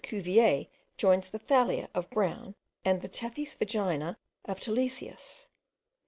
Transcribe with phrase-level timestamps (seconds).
[0.03, 0.65] Cuvier
[0.97, 5.47] joins the Thalia of Brown, and the Tethys vagina of Tilesius.